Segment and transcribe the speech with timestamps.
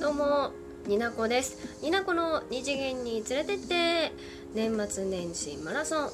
[0.00, 0.50] どうも
[0.86, 1.58] になこです。
[1.82, 4.12] になこの二次元に連れてって
[4.54, 6.10] 年末年始マラソン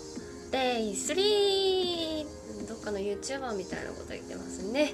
[0.51, 4.93] デイ3どっかの YouTuber みたいなこと言ってますね。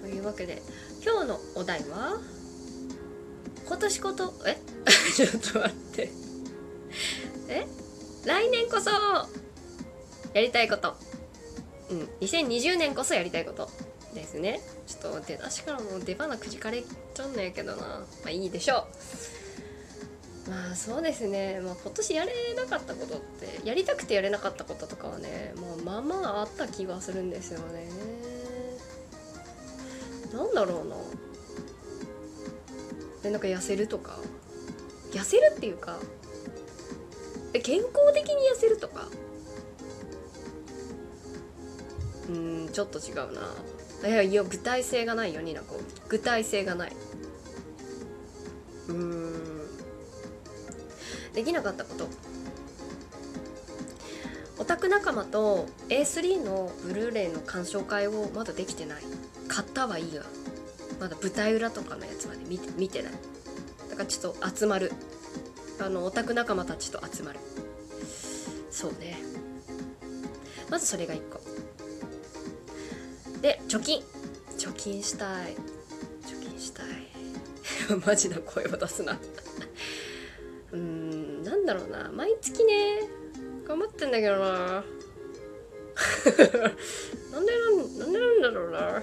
[0.00, 0.62] というわけで
[1.04, 2.20] 今日のお題は
[3.66, 4.56] 今年ことえ？
[5.16, 6.10] ちょっと待って。
[7.48, 7.66] え？
[8.24, 8.90] 来年こそ
[10.32, 10.94] やりたいこと。
[11.90, 13.68] うん2020年こそやりたいこと。
[14.14, 14.60] ですね。
[14.86, 17.86] ちょっと出だしからもう出花くじかれちゃうんやけどな。
[17.86, 18.86] まあいいでしょ
[20.46, 20.50] う。
[20.50, 27.88] まあそうですね、まあ、今年やれなかったことってやりたくてやれなかったこととかはねもうまあまああった気がするんですよね。
[30.32, 30.96] なんだろうな。
[33.22, 34.18] でなんか痩せるとか。
[35.12, 35.98] 痩せるっていうか
[37.62, 39.08] 健康的に痩せるとか。
[42.28, 43.54] うんちょっと違うな。
[44.06, 45.80] いやいや具体性がないよニナコ。
[46.08, 46.92] 具体性がない。
[48.88, 49.68] うーん。
[51.34, 52.08] できなかったこと。
[54.58, 59.02] オタク仲間と A3 のブルーレイの鑑賞会をまだできてない。
[59.48, 60.24] 買ったはいいが
[61.00, 63.12] まだ舞台裏とかのやつまで見て見てない。
[63.90, 64.92] だからちょっと集まる。
[65.80, 67.40] あのオタク仲間たちと集まる。
[68.70, 69.16] そうね。
[70.70, 71.40] まずそれが1個。
[73.40, 74.02] で貯金。
[74.58, 75.54] 貯金したい。
[76.26, 76.86] 貯金したい。
[78.04, 79.18] マジな声を出すな。
[80.72, 82.10] うーんなんだろうな。
[82.12, 83.08] 毎月ね
[83.66, 84.84] 頑張ってんだけどな。
[87.32, 89.02] なんでなんなんでなんだろうな。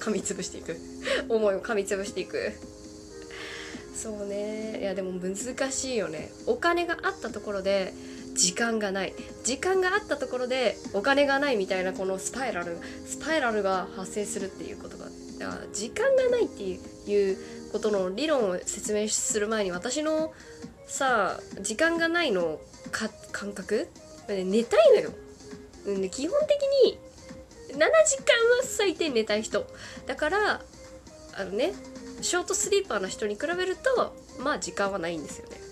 [0.00, 0.76] 噛みつぶしていく。
[1.28, 2.52] 思いを噛みつぶしていく。
[3.94, 4.80] そうね。
[4.80, 6.30] いやでも難しいよね。
[6.46, 7.92] お金があったところで
[8.38, 9.12] 時間がない。
[9.42, 15.06] 時間があったところでお金がないみたいなこのスパイラルスパイラルが発生するっていうことが
[15.38, 17.36] だから時間がないっていう
[17.72, 20.32] ことの理論を説明する前に私の
[20.86, 22.60] さ時間がないの
[22.92, 23.88] か感覚
[24.28, 25.10] 寝たいのよ、
[25.86, 26.98] うん、基本的に
[27.72, 29.66] 7時間は最低寝たい人。
[30.06, 30.60] だから
[31.34, 31.72] あのね
[32.20, 35.67] ショートスリーパーの人に比べるとまあ時間はないんですよね。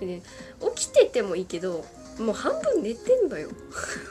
[0.00, 0.22] でね
[0.74, 1.84] 起きててもいいけど
[2.18, 3.48] もう半分寝てんのよ。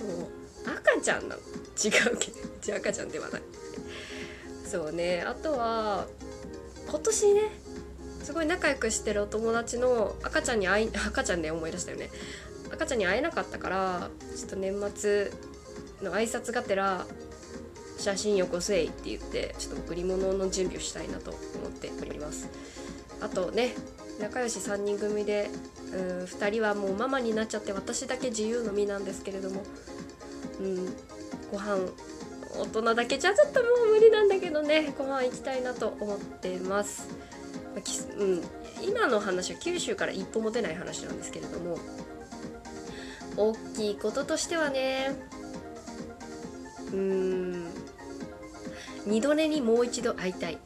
[0.00, 0.28] もう
[0.66, 1.40] 赤ちゃんなの。
[1.40, 3.42] 違うけどうち赤ちゃんではない。
[4.70, 5.22] そうね。
[5.22, 6.06] あとは
[6.88, 7.40] 今年ね
[8.22, 12.10] すごい仲良くしてるお友達の赤ちゃんに会い赤ちゃんで思い出したよね。
[12.72, 15.30] 赤ちゃんに会えなかったからちょっと年末
[16.02, 17.06] の挨拶がてら
[17.98, 22.48] 写真よこせいって言ってちょっと贈り物の準備をしたいなと思っております。
[23.20, 23.74] あとね
[24.20, 25.50] 仲良し3人組で
[25.92, 29.62] うん2人はもうママになっちゃって私だけ自由の身なんですけれども
[30.60, 30.86] うん
[31.50, 31.78] ご飯
[32.56, 37.08] 大人だけじゃちょっともう無理なんだけどねご飯行きたいなと思ってます、
[37.74, 38.42] まあうん、
[38.82, 41.78] 今の話は九州から一歩も出ない話なんですけれども
[43.36, 45.16] 大きいこととしてはね
[46.92, 47.66] うーん
[49.06, 50.58] 二度寝にもう一度会いたい、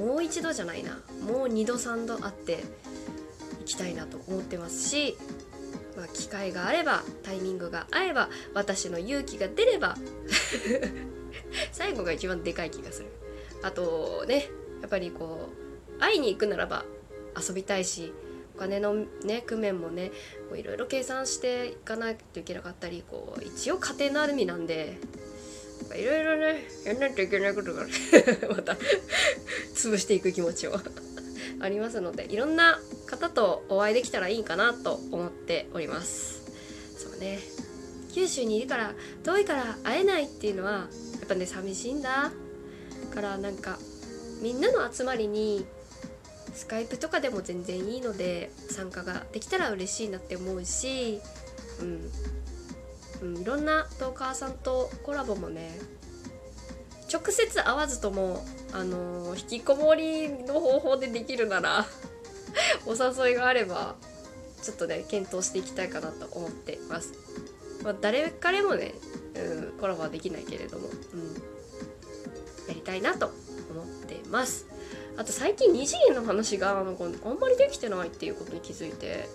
[0.00, 0.98] もう一度じゃないな。
[1.26, 2.64] もう二度三度会って
[3.60, 5.18] いきたいなと思ってますし、
[5.94, 9.96] まあ、機会があればタイミングが合えば私の勇気が出れば
[11.70, 13.08] 最後が一番でかい気がする。
[13.62, 14.48] あとね
[14.80, 15.50] やっぱりこ
[15.98, 16.86] う会いに行くならば
[17.36, 18.14] 遊びたいし
[18.56, 20.12] お金のね工面もね
[20.56, 24.98] いろいろ計算していかないといけなかったりこう一応家庭のあるみなんで
[25.94, 27.86] いろいろねやんないといけないことが
[28.48, 28.76] また
[29.74, 30.82] 潰していく気持ちは
[31.60, 36.40] ありますのでいろんな方とお会いできたらいいかなと思っております。
[36.98, 37.40] そうね。
[38.12, 40.88] 九州にいるから遠いから会えないっていうのはや
[41.24, 42.32] っぱね寂しいんだ。
[43.10, 43.78] からなんか
[44.40, 45.66] みんなの集まりに
[46.54, 51.20] スカイプとかでも全然いいので参加ができたら嬉しいなって思うし、
[51.80, 52.10] うん、
[53.22, 55.78] うん、いろんなトーカーさんとコラボもね
[57.12, 61.86] 直接会わずとも、あのー引きこもりの方法でできるなら
[62.86, 63.96] お誘いがあれば
[64.62, 67.12] ちょっとね検討していきたいかなと思ってます。
[67.82, 68.94] まあ、誰彼もね、
[69.34, 71.34] うん、コラボはできないけれども、うん、
[72.68, 73.30] やりたいなと
[73.70, 74.66] 思ってます。
[75.16, 79.28] あと最近二次元の話がなんかあんまりできてないっていうことに気づいて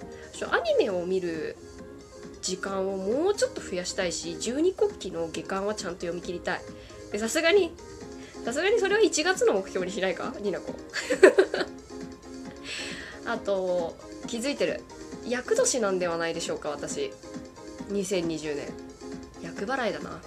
[0.50, 1.58] アニメを見る
[2.46, 6.62] 時間をもうちょっと増やしたいし十二国旗の下巻はちゃんと読み切りたい。
[7.18, 7.72] さすがに
[8.44, 10.32] さすがにそれは1月の目標にしないか？
[10.42, 10.76] ニナコ。
[13.26, 13.98] あと
[14.28, 14.82] 気づいてる。
[15.28, 17.12] 厄年なんではないでしょうか私。
[17.90, 18.68] 2020年。
[19.42, 20.22] 厄払いだな。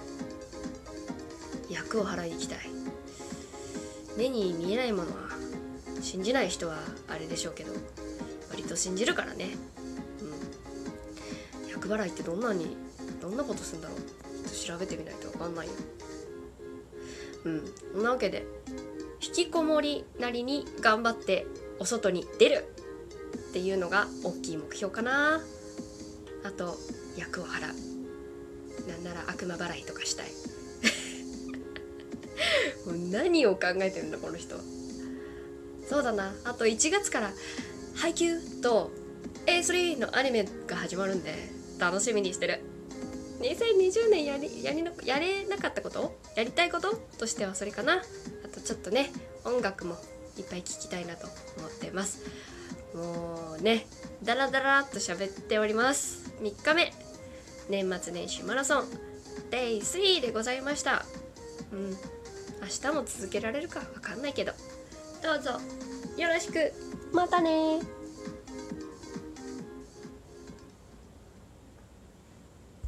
[1.69, 2.59] 厄を払いに行きたい。
[4.17, 5.29] 目に見えないものは
[6.01, 7.71] 信じない人はあれでしょうけど
[8.49, 9.55] 割と信じるからね。
[11.89, 12.77] 厄払いってどんなに
[13.19, 13.97] どんなことするんだろう。
[13.97, 14.01] っ
[14.43, 15.73] と調べてみないと分かんないよ。
[17.45, 17.63] うん。
[17.93, 18.45] そんなわけで
[19.21, 21.47] 引きこもりなりに頑張って
[21.79, 22.75] お外に出る。
[23.49, 25.41] っていうのが大きい目標かな。
[26.43, 26.77] あと
[27.17, 27.75] 役を払う。
[28.87, 30.27] なんなら悪魔払いとかしたい。
[32.85, 34.55] もう何を考えてるんだこの人。
[35.87, 36.35] そうだな。
[36.43, 37.33] あと1月から
[37.95, 38.91] 「ハイキュー!」と
[39.47, 42.61] A3 のアニメが始まるんで楽しみにしてる。
[43.39, 46.19] 2020年やりやりのやれなかったこと？
[46.35, 48.01] やりたいこととしてはそれかな。
[48.43, 49.11] あとちょっとね
[49.45, 49.97] 音楽も
[50.37, 51.27] いっぱい聴きたいなと
[51.57, 52.23] 思ってます。
[52.93, 53.87] もうね
[54.23, 56.33] ダラダラっと喋っております。
[56.41, 56.93] 3日目。
[57.69, 58.83] 年末年始マラソン。
[59.51, 61.05] Day3 でございました。
[61.71, 61.91] うん。
[61.91, 64.51] 明日も続けられるかわかんないけど。
[65.23, 65.51] どうぞ。
[66.17, 66.73] よろしく。
[67.13, 67.79] またね